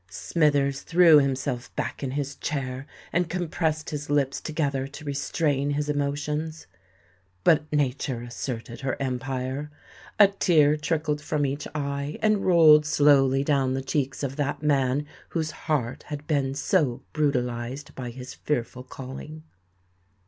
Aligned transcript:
Smithers 0.09 0.81
threw 0.81 1.19
himself 1.19 1.69
back 1.75 2.01
in 2.01 2.09
his 2.09 2.35
chair, 2.35 2.87
and 3.13 3.29
compressed 3.29 3.91
his 3.91 4.09
lips 4.09 4.41
together 4.41 4.87
to 4.87 5.05
restrain 5.05 5.69
his 5.69 5.89
emotions. 5.89 6.65
But 7.43 7.71
nature 7.71 8.23
asserted 8.23 8.81
her 8.81 8.99
empire. 8.99 9.69
A 10.17 10.27
tear 10.29 10.75
trickled 10.75 11.21
from 11.21 11.45
each 11.45 11.67
eye, 11.75 12.17
and 12.23 12.43
rolled 12.43 12.83
slowly 12.87 13.43
down 13.43 13.75
the 13.75 13.83
cheeks 13.83 14.23
of 14.23 14.37
that 14.37 14.63
man 14.63 15.05
whose 15.29 15.51
heart 15.51 16.01
had 16.07 16.25
been 16.25 16.55
so 16.55 17.03
brutalized 17.13 17.93
by 17.93 18.09
his 18.09 18.33
fearful 18.33 18.81
calling. 18.81 19.43